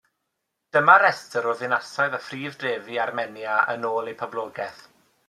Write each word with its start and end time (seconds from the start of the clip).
Dyma 0.77 0.93
restr 1.01 1.49
o 1.51 1.53
ddinasoedd 1.59 2.17
a 2.19 2.21
phrif 2.29 2.57
drefi 2.63 2.97
Armenia 3.05 3.59
yn 3.75 3.87
ôl 3.91 4.11
eu 4.15 4.19
poblogaeth. 4.23 4.83